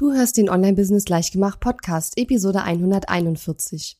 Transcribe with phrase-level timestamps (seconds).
[0.00, 3.98] Du hörst den Online-Business Leichtgemacht Podcast, Episode 141.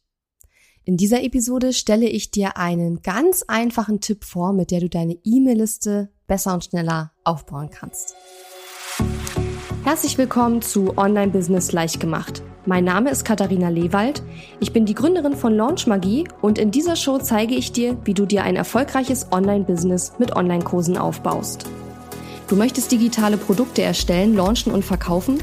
[0.84, 5.19] In dieser Episode stelle ich dir einen ganz einfachen Tipp vor, mit der du deine
[5.24, 8.14] E-Mail-Liste besser und schneller aufbauen kannst.
[9.82, 12.44] Herzlich willkommen zu Online-Business Leichtgemacht.
[12.65, 14.22] Mein Name ist Katharina Lewald.
[14.60, 18.15] Ich bin die Gründerin von Launch Magie und in dieser Show zeige ich dir, wie
[18.15, 21.65] du dir ein erfolgreiches Online-Business mit Online-Kursen aufbaust.
[22.46, 25.42] Du möchtest digitale Produkte erstellen, launchen und verkaufen?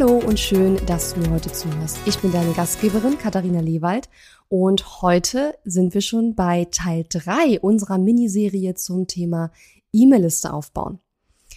[0.00, 1.98] Hallo und schön, dass du mir heute zuhörst.
[2.06, 4.08] Ich bin deine Gastgeberin Katharina Lewald
[4.48, 9.50] und heute sind wir schon bei Teil 3 unserer Miniserie zum Thema
[9.92, 11.00] E-Mail-Liste aufbauen.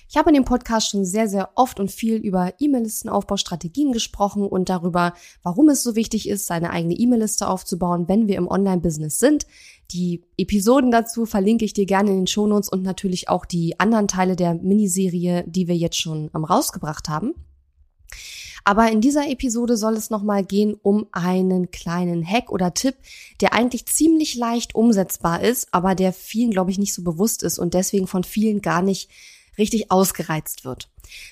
[0.10, 4.70] Ich habe in dem Podcast schon sehr, sehr oft und viel über E-Mail-Listenaufbaustrategien gesprochen und
[4.70, 5.14] darüber,
[5.44, 9.46] warum es so wichtig ist, seine eigene E-Mail-Liste aufzubauen, wenn wir im Online-Business sind.
[9.92, 14.08] Die Episoden dazu verlinke ich dir gerne in den Shownotes und natürlich auch die anderen
[14.08, 17.36] Teile der Miniserie, die wir jetzt schon rausgebracht haben.
[18.64, 22.96] Aber in dieser Episode soll es nochmal gehen um einen kleinen Hack oder Tipp,
[23.42, 27.58] der eigentlich ziemlich leicht umsetzbar ist, aber der vielen, glaube ich, nicht so bewusst ist
[27.58, 29.10] und deswegen von vielen gar nicht
[29.58, 30.90] richtig ausgereizt wird.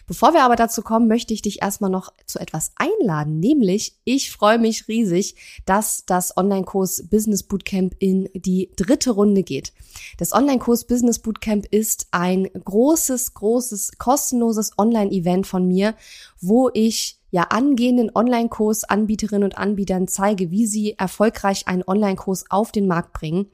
[0.07, 4.31] Bevor wir aber dazu kommen, möchte ich dich erstmal noch zu etwas einladen, nämlich ich
[4.31, 9.73] freue mich riesig, dass das Online-Kurs Business Bootcamp in die dritte Runde geht.
[10.17, 15.95] Das Online-Kurs Business Bootcamp ist ein großes, großes, kostenloses Online-Event von mir,
[16.41, 22.87] wo ich ja angehenden Online-Kurs-Anbieterinnen und Anbietern zeige, wie sie erfolgreich einen Online-Kurs auf den
[22.87, 23.47] Markt bringen.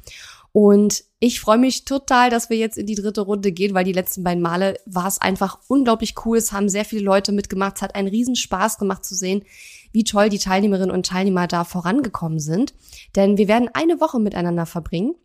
[0.55, 3.91] Und ich freue mich total, dass wir jetzt in die dritte Runde gehen, weil die
[3.91, 6.37] letzten beiden Male war es einfach unglaublich cool.
[6.37, 7.75] Es haben sehr viele Leute mitgemacht.
[7.75, 9.43] Es hat einen riesen Spaß gemacht zu sehen,
[9.91, 12.73] wie toll die Teilnehmerinnen und Teilnehmer da vorangekommen sind.
[13.17, 15.15] Denn wir werden eine Woche miteinander verbringen.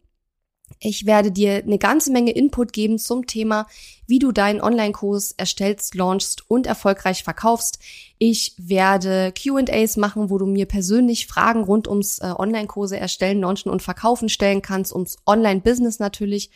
[0.79, 3.67] Ich werde dir eine ganze Menge Input geben zum Thema,
[4.07, 7.79] wie du deinen Online-Kurs erstellst, launchst und erfolgreich verkaufst.
[8.19, 13.71] Ich werde QAs machen, wo du mir persönlich Fragen rund ums äh, Online-Kurse erstellen, launchen
[13.71, 16.51] und verkaufen stellen kannst, ums Online-Business natürlich.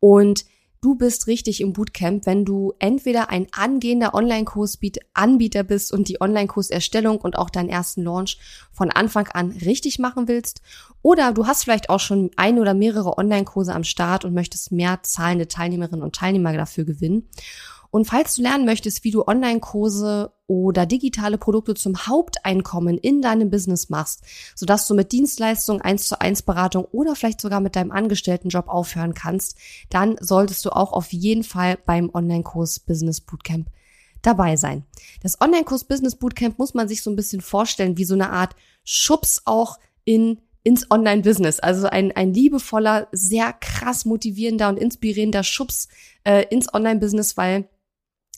[0.00, 0.44] Und
[0.84, 7.22] Du bist richtig im Bootcamp, wenn du entweder ein angehender Online-Kurs-Anbieter bist und die Online-Kurserstellung
[7.22, 8.36] und auch deinen ersten Launch
[8.70, 10.60] von Anfang an richtig machen willst
[11.00, 14.98] oder du hast vielleicht auch schon ein oder mehrere Online-Kurse am Start und möchtest mehr
[15.02, 17.30] zahlende Teilnehmerinnen und Teilnehmer dafür gewinnen.
[17.94, 23.50] Und falls du lernen möchtest, wie du Online-Kurse oder digitale Produkte zum Haupteinkommen in deinem
[23.50, 24.24] Business machst,
[24.56, 29.14] sodass du mit Dienstleistungen, eins zu eins Beratung oder vielleicht sogar mit deinem Angestelltenjob aufhören
[29.14, 29.56] kannst,
[29.90, 33.68] dann solltest du auch auf jeden Fall beim Online-Kurs Business Bootcamp
[34.22, 34.84] dabei sein.
[35.22, 38.56] Das Online-Kurs Business Bootcamp muss man sich so ein bisschen vorstellen wie so eine Art
[38.82, 41.60] Schubs auch in ins Online-Business.
[41.60, 45.88] Also ein, ein liebevoller, sehr krass motivierender und inspirierender Schubs
[46.24, 47.68] äh, ins Online-Business, weil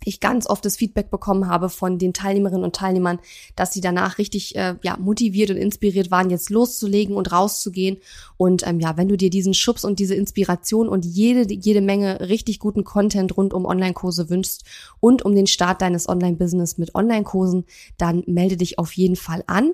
[0.05, 3.19] ich ganz oft das Feedback bekommen habe von den Teilnehmerinnen und Teilnehmern,
[3.55, 7.99] dass sie danach richtig äh, ja, motiviert und inspiriert waren, jetzt loszulegen und rauszugehen.
[8.37, 12.29] Und ähm, ja, wenn du dir diesen Schubs und diese Inspiration und jede, jede Menge
[12.29, 14.65] richtig guten Content rund um Online-Kurse wünschst
[15.01, 17.65] und um den Start deines Online-Business mit Online-Kursen,
[17.99, 19.73] dann melde dich auf jeden Fall an.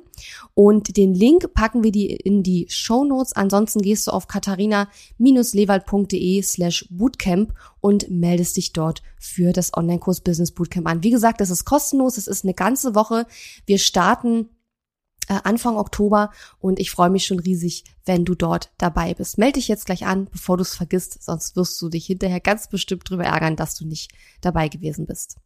[0.54, 3.32] Und den Link packen wir dir in die Show Notes.
[3.34, 10.52] Ansonsten gehst du auf katharina-lewald.de slash bootcamp und meldest dich dort für das Online-Kurs Business
[10.52, 11.02] Bootcamp an.
[11.02, 13.26] Wie gesagt, es ist kostenlos, es ist eine ganze Woche.
[13.66, 14.48] Wir starten
[15.28, 19.38] äh, Anfang Oktober und ich freue mich schon riesig, wenn du dort dabei bist.
[19.38, 22.68] Melde dich jetzt gleich an, bevor du es vergisst, sonst wirst du dich hinterher ganz
[22.68, 25.36] bestimmt drüber ärgern, dass du nicht dabei gewesen bist.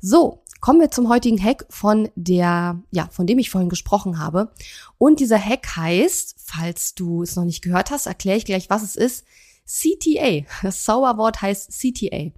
[0.00, 4.52] So, kommen wir zum heutigen Hack von der, ja, von dem ich vorhin gesprochen habe.
[4.98, 8.82] Und dieser Hack heißt, falls du es noch nicht gehört hast, erkläre ich gleich, was
[8.82, 9.24] es ist.
[9.66, 10.44] CTA.
[10.62, 12.32] Das Zauberwort heißt CTA.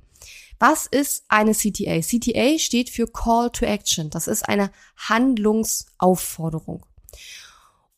[0.58, 2.00] Was ist eine CTA?
[2.00, 4.10] CTA steht für Call to Action.
[4.10, 6.86] Das ist eine Handlungsaufforderung.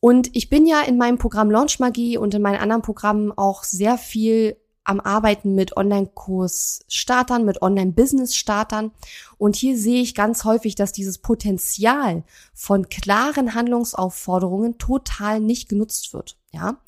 [0.00, 3.64] Und ich bin ja in meinem Programm Launch Magie und in meinen anderen Programmen auch
[3.64, 4.56] sehr viel
[4.88, 8.92] am Arbeiten mit Online-Kurs-Startern, mit Online-Business-Startern.
[9.36, 12.24] Und hier sehe ich ganz häufig, dass dieses Potenzial
[12.54, 16.38] von klaren Handlungsaufforderungen total nicht genutzt wird.
[16.52, 16.78] Ja.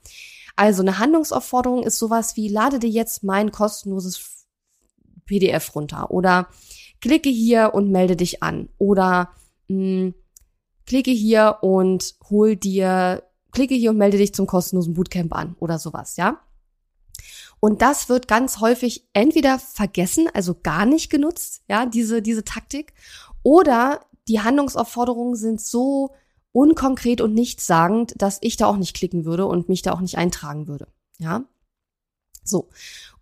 [0.56, 4.16] Also eine Handlungsaufforderung ist sowas wie, lade dir jetzt mein kostenloses
[5.30, 6.48] PDF runter oder
[7.00, 9.30] klicke hier und melde dich an oder
[9.68, 10.14] mh, hm,
[10.86, 13.22] klicke hier und hol dir
[13.52, 16.40] klicke hier und melde dich zum kostenlosen Bootcamp an oder sowas, ja?
[17.60, 22.94] Und das wird ganz häufig entweder vergessen, also gar nicht genutzt, ja, diese, diese Taktik,
[23.42, 26.14] oder die Handlungsaufforderungen sind so
[26.52, 30.16] unkonkret und nichtssagend, dass ich da auch nicht klicken würde und mich da auch nicht
[30.16, 30.88] eintragen würde,
[31.18, 31.44] ja?
[32.50, 32.68] So.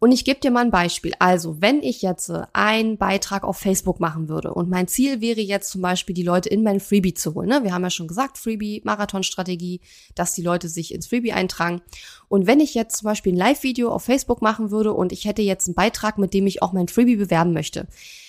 [0.00, 1.12] Und ich gebe dir mal ein Beispiel.
[1.18, 5.40] Also, wenn ich jetzt äh, einen Beitrag auf Facebook machen würde und mein Ziel wäre
[5.40, 7.48] jetzt zum Beispiel, die Leute in mein Freebie zu holen.
[7.48, 7.64] Ne?
[7.64, 9.80] Wir haben ja schon gesagt, Freebie, Marathonstrategie,
[10.14, 11.82] dass die Leute sich ins Freebie eintragen.
[12.28, 15.42] Und wenn ich jetzt zum Beispiel ein Live-Video auf Facebook machen würde und ich hätte
[15.42, 17.88] jetzt einen Beitrag, mit dem ich auch mein Freebie bewerben möchte,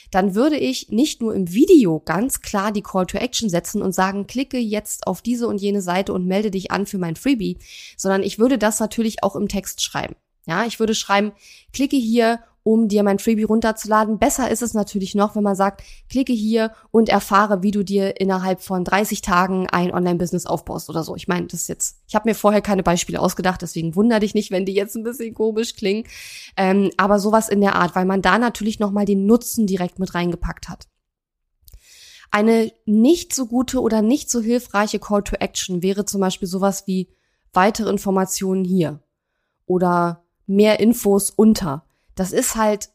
[0.10, 3.94] dann würde ich nicht nur im Video ganz klar die Call to Action setzen und
[3.94, 7.58] sagen, klicke jetzt auf diese und jene Seite und melde dich an für mein Freebie,
[7.96, 10.16] sondern ich würde das natürlich auch im Text schreiben.
[10.50, 11.32] Ja, ich würde schreiben,
[11.74, 14.18] klicke hier, um dir mein Freebie runterzuladen.
[14.18, 18.20] Besser ist es natürlich noch, wenn man sagt, klicke hier und erfahre, wie du dir
[18.20, 21.16] innerhalb von 30 Tagen ein Online-Business aufbaust oder so.
[21.16, 24.34] Ich meine, das ist jetzt, ich habe mir vorher keine Beispiele ausgedacht, deswegen wundere dich
[24.34, 26.06] nicht, wenn die jetzt ein bisschen komisch klingen.
[26.58, 30.16] Ähm, aber sowas in der Art, weil man da natürlich nochmal den Nutzen direkt mit
[30.16, 30.88] reingepackt hat.
[32.32, 36.88] Eine nicht so gute oder nicht so hilfreiche Call to Action wäre zum Beispiel sowas
[36.88, 37.10] wie
[37.54, 39.04] weitere Informationen hier
[39.66, 41.84] oder mehr Infos unter.
[42.16, 42.90] Das ist halt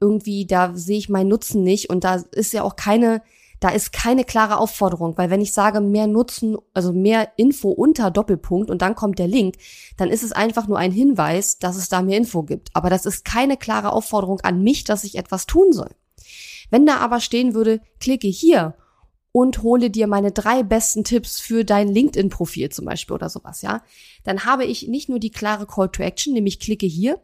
[0.00, 3.22] irgendwie, da sehe ich meinen Nutzen nicht und da ist ja auch keine,
[3.58, 8.12] da ist keine klare Aufforderung, weil wenn ich sage mehr Nutzen, also mehr Info unter
[8.12, 9.56] Doppelpunkt und dann kommt der Link,
[9.96, 12.68] dann ist es einfach nur ein Hinweis, dass es da mehr Info gibt.
[12.74, 15.90] Aber das ist keine klare Aufforderung an mich, dass ich etwas tun soll.
[16.70, 18.74] Wenn da aber stehen würde, klicke hier
[19.38, 23.84] und hole dir meine drei besten Tipps für dein LinkedIn-Profil zum Beispiel oder sowas, ja,
[24.24, 27.20] dann habe ich nicht nur die klare Call to Action, nämlich klicke hier,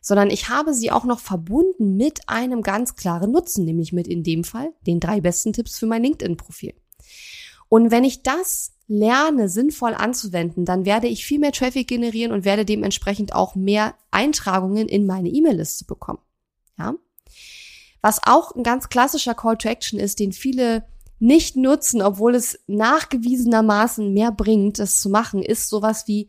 [0.00, 4.22] sondern ich habe sie auch noch verbunden mit einem ganz klaren Nutzen, nämlich mit in
[4.22, 6.72] dem Fall den drei besten Tipps für mein LinkedIn-Profil.
[7.68, 12.44] Und wenn ich das lerne, sinnvoll anzuwenden, dann werde ich viel mehr Traffic generieren und
[12.44, 16.20] werde dementsprechend auch mehr Eintragungen in meine E-Mail-Liste bekommen.
[16.78, 16.94] Ja?
[18.02, 20.84] Was auch ein ganz klassischer Call to Action ist, den viele
[21.18, 26.28] nicht nutzen, obwohl es nachgewiesenermaßen mehr bringt, das zu machen, ist sowas wie,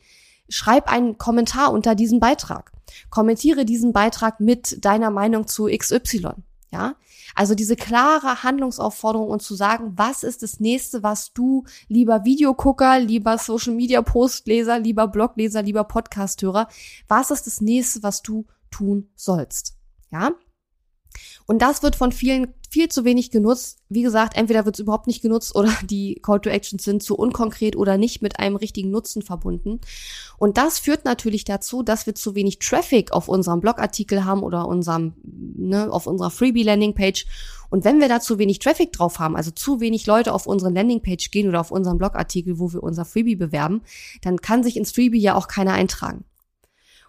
[0.50, 2.72] schreib einen Kommentar unter diesen Beitrag.
[3.10, 6.30] Kommentiere diesen Beitrag mit deiner Meinung zu XY.
[6.72, 6.96] Ja,
[7.36, 13.00] also diese klare Handlungsaufforderung und zu sagen, was ist das nächste, was du, lieber Videogucker,
[13.00, 16.68] lieber Social Media Postleser, lieber Blogleser, lieber Podcasthörer,
[17.08, 19.76] was ist das nächste, was du tun sollst?
[20.12, 20.32] Ja,
[21.46, 23.80] und das wird von vielen viel zu wenig genutzt.
[23.90, 27.16] Wie gesagt, entweder wird es überhaupt nicht genutzt oder die Call to Actions sind zu
[27.16, 29.80] unkonkret oder nicht mit einem richtigen Nutzen verbunden.
[30.38, 34.68] Und das führt natürlich dazu, dass wir zu wenig Traffic auf unserem Blogartikel haben oder
[34.68, 37.26] unserem, ne, auf unserer Freebie Landingpage.
[37.70, 40.72] Und wenn wir da zu wenig Traffic drauf haben, also zu wenig Leute auf unsere
[40.72, 43.82] Landingpage gehen oder auf unseren Blogartikel, wo wir unser Freebie bewerben,
[44.22, 46.24] dann kann sich ins Freebie ja auch keiner eintragen.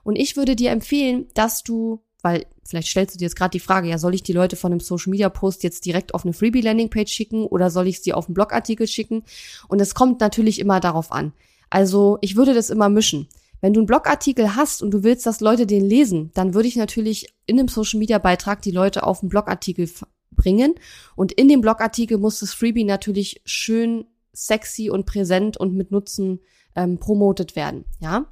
[0.03, 3.61] Und ich würde dir empfehlen, dass du weil vielleicht stellst du dir jetzt gerade die
[3.61, 6.35] Frage, ja, soll ich die Leute von einem Social Media Post jetzt direkt auf eine
[6.35, 9.25] Freebie Landing Page schicken oder soll ich sie auf einen Blogartikel schicken?
[9.69, 11.33] Und es kommt natürlich immer darauf an.
[11.71, 13.29] Also, ich würde das immer mischen.
[13.63, 16.77] Wenn du einen Blogartikel hast und du willst, dass Leute den lesen, dann würde ich
[16.77, 19.91] natürlich in einem Social Media Beitrag die Leute auf einen Blogartikel
[20.31, 20.75] bringen
[21.17, 26.41] und in dem Blogartikel muss das Freebie natürlich schön sexy und präsent und mit Nutzen
[26.77, 28.27] ähm, promotet werden, ja?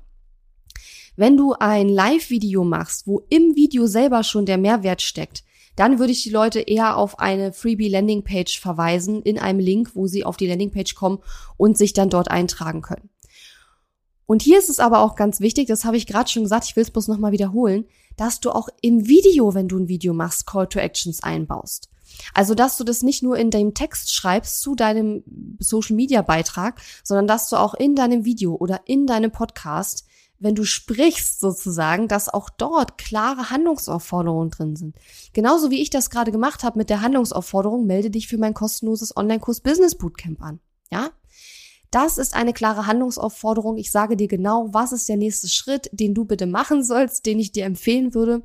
[1.16, 5.44] Wenn du ein Live-Video machst, wo im Video selber schon der Mehrwert steckt,
[5.74, 10.06] dann würde ich die Leute eher auf eine Freebie Landingpage verweisen, in einem Link, wo
[10.06, 11.18] sie auf die Landingpage kommen
[11.56, 13.10] und sich dann dort eintragen können.
[14.26, 16.76] Und hier ist es aber auch ganz wichtig, das habe ich gerade schon gesagt, ich
[16.76, 20.46] will es bloß nochmal wiederholen, dass du auch im Video, wenn du ein Video machst,
[20.46, 21.88] Call to Actions einbaust.
[22.34, 25.22] Also, dass du das nicht nur in deinem Text schreibst zu deinem
[25.60, 30.05] Social Media Beitrag, sondern dass du auch in deinem Video oder in deinem Podcast
[30.38, 34.96] wenn du sprichst sozusagen, dass auch dort klare Handlungsaufforderungen drin sind.
[35.32, 39.16] Genauso wie ich das gerade gemacht habe mit der Handlungsaufforderung, melde dich für mein kostenloses
[39.16, 40.60] Online-Kurs Business Bootcamp an.
[40.90, 41.10] Ja?
[41.90, 43.78] Das ist eine klare Handlungsaufforderung.
[43.78, 47.38] Ich sage dir genau, was ist der nächste Schritt, den du bitte machen sollst, den
[47.38, 48.42] ich dir empfehlen würde.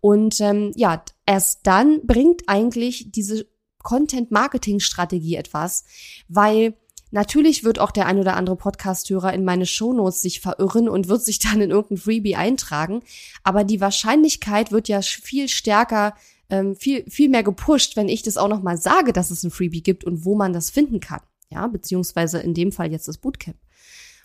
[0.00, 3.46] Und ähm, ja, erst dann bringt eigentlich diese
[3.82, 5.84] Content-Marketing-Strategie etwas,
[6.28, 6.74] weil
[7.16, 11.22] Natürlich wird auch der ein oder andere Podcast-Hörer in meine Shownotes sich verirren und wird
[11.22, 13.00] sich dann in irgendein Freebie eintragen.
[13.42, 16.14] Aber die Wahrscheinlichkeit wird ja viel stärker,
[16.50, 19.82] ähm, viel, viel mehr gepusht, wenn ich das auch nochmal sage, dass es ein Freebie
[19.82, 21.22] gibt und wo man das finden kann.
[21.48, 23.56] Ja, beziehungsweise in dem Fall jetzt das Bootcamp.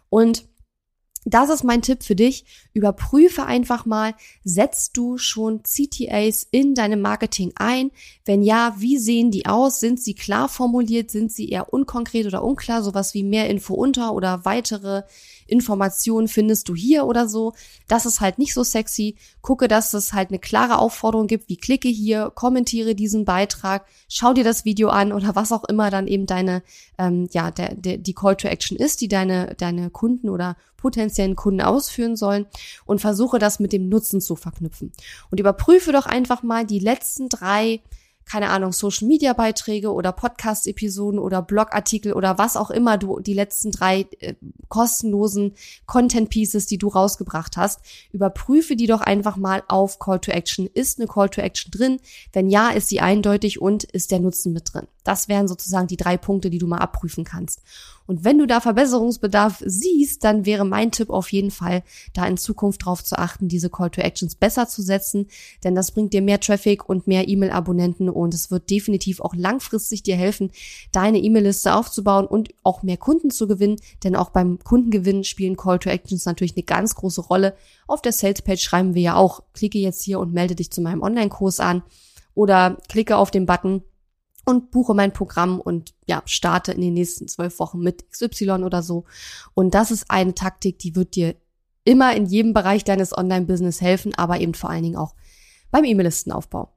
[0.09, 0.43] Und
[1.25, 2.45] das ist mein Tipp für dich.
[2.73, 7.91] Überprüfe einfach mal, setzt du schon CTAs in deinem Marketing ein?
[8.25, 9.79] Wenn ja, wie sehen die aus?
[9.79, 11.11] Sind sie klar formuliert?
[11.11, 12.81] Sind sie eher unkonkret oder unklar?
[12.81, 15.03] Sowas wie mehr Info unter oder weitere
[15.51, 17.53] Informationen findest du hier oder so.
[17.87, 19.15] Das ist halt nicht so sexy.
[19.41, 24.33] Gucke, dass es halt eine klare Aufforderung gibt, wie klicke hier, kommentiere diesen Beitrag, schau
[24.33, 26.63] dir das Video an oder was auch immer dann eben deine,
[26.97, 31.35] ähm, ja, der, der, die Call to Action ist, die deine, deine Kunden oder potenziellen
[31.35, 32.47] Kunden ausführen sollen
[32.85, 34.91] und versuche das mit dem Nutzen zu verknüpfen.
[35.29, 37.81] Und überprüfe doch einfach mal die letzten drei
[38.31, 43.19] keine Ahnung, Social Media Beiträge oder Podcast Episoden oder Blogartikel oder was auch immer du
[43.19, 44.35] die letzten drei äh,
[44.69, 45.53] kostenlosen
[45.85, 47.81] Content Pieces, die du rausgebracht hast,
[48.13, 50.69] überprüfe die doch einfach mal auf Call to Action.
[50.73, 51.99] Ist eine Call to Action drin?
[52.31, 54.87] Wenn ja, ist sie eindeutig und ist der Nutzen mit drin?
[55.03, 57.61] Das wären sozusagen die drei Punkte, die du mal abprüfen kannst.
[58.11, 61.81] Und wenn du da Verbesserungsbedarf siehst, dann wäre mein Tipp auf jeden Fall,
[62.13, 65.27] da in Zukunft darauf zu achten, diese Call to Actions besser zu setzen,
[65.63, 70.03] denn das bringt dir mehr Traffic und mehr E-Mail-Abonnenten und es wird definitiv auch langfristig
[70.03, 70.51] dir helfen,
[70.91, 75.79] deine E-Mail-Liste aufzubauen und auch mehr Kunden zu gewinnen, denn auch beim Kundengewinn spielen Call
[75.79, 77.55] to Actions natürlich eine ganz große Rolle.
[77.87, 81.01] Auf der Sales-Page schreiben wir ja auch, klicke jetzt hier und melde dich zu meinem
[81.01, 81.81] Online-Kurs an
[82.35, 83.83] oder klicke auf den Button
[84.45, 88.81] und buche mein Programm und ja, starte in den nächsten zwölf Wochen mit XY oder
[88.81, 89.05] so.
[89.53, 91.35] Und das ist eine Taktik, die wird dir
[91.83, 95.15] immer in jedem Bereich deines Online-Business helfen, aber eben vor allen Dingen auch
[95.71, 96.71] beim E-Mail-Listenaufbau.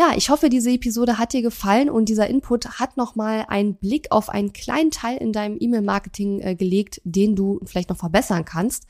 [0.00, 4.10] Ja, ich hoffe, diese Episode hat dir gefallen und dieser Input hat nochmal einen Blick
[4.10, 8.86] auf einen kleinen Teil in deinem E-Mail-Marketing äh, gelegt, den du vielleicht noch verbessern kannst.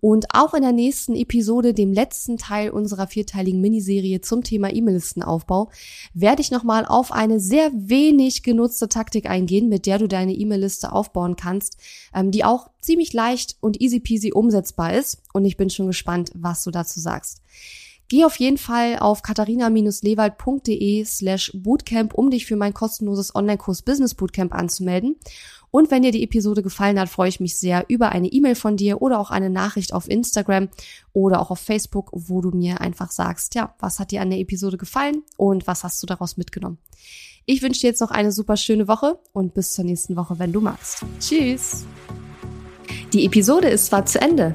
[0.00, 5.70] Und auch in der nächsten Episode, dem letzten Teil unserer vierteiligen Miniserie zum Thema E-Mail-Listenaufbau,
[6.12, 10.90] werde ich nochmal auf eine sehr wenig genutzte Taktik eingehen, mit der du deine E-Mail-Liste
[10.90, 11.76] aufbauen kannst,
[12.12, 15.22] ähm, die auch ziemlich leicht und easy peasy umsetzbar ist.
[15.32, 17.42] Und ich bin schon gespannt, was du dazu sagst.
[18.08, 24.14] Geh auf jeden Fall auf katharina-lewald.de slash bootcamp, um dich für mein kostenloses Online-Kurs Business
[24.14, 25.16] Bootcamp anzumelden.
[25.70, 28.78] Und wenn dir die Episode gefallen hat, freue ich mich sehr über eine E-Mail von
[28.78, 30.70] dir oder auch eine Nachricht auf Instagram
[31.12, 34.38] oder auch auf Facebook, wo du mir einfach sagst, ja, was hat dir an der
[34.38, 36.78] Episode gefallen und was hast du daraus mitgenommen.
[37.44, 40.52] Ich wünsche dir jetzt noch eine super schöne Woche und bis zur nächsten Woche, wenn
[40.52, 41.04] du magst.
[41.20, 41.84] Tschüss!
[43.12, 44.54] Die Episode ist zwar zu Ende,